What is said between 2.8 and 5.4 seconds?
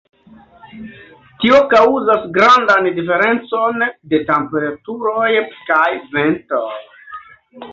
diferencon de temperaturoj